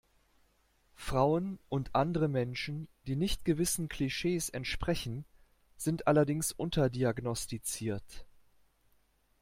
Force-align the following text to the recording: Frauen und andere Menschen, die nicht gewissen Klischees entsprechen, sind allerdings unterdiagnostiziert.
Frauen 0.95 1.59
und 1.69 1.93
andere 1.93 2.27
Menschen, 2.27 2.87
die 3.05 3.15
nicht 3.15 3.45
gewissen 3.45 3.87
Klischees 3.87 4.49
entsprechen, 4.49 5.25
sind 5.77 6.07
allerdings 6.07 6.51
unterdiagnostiziert. 6.51 8.25